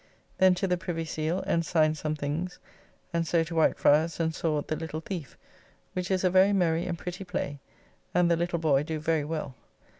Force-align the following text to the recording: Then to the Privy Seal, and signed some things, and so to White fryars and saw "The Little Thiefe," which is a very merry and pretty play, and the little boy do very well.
Then 0.39 0.55
to 0.55 0.65
the 0.65 0.77
Privy 0.79 1.05
Seal, 1.05 1.43
and 1.45 1.63
signed 1.63 1.95
some 1.95 2.15
things, 2.15 2.57
and 3.13 3.27
so 3.27 3.43
to 3.43 3.53
White 3.53 3.77
fryars 3.77 4.19
and 4.19 4.33
saw 4.33 4.63
"The 4.63 4.75
Little 4.75 4.99
Thiefe," 4.99 5.35
which 5.93 6.09
is 6.09 6.23
a 6.23 6.29
very 6.31 6.53
merry 6.53 6.87
and 6.87 6.97
pretty 6.97 7.23
play, 7.23 7.59
and 8.11 8.31
the 8.31 8.35
little 8.35 8.57
boy 8.57 8.81
do 8.81 8.97
very 8.99 9.23
well. 9.23 9.53